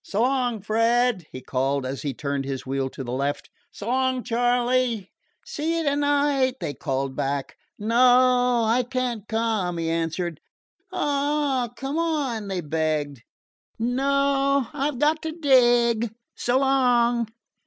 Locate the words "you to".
5.77-5.95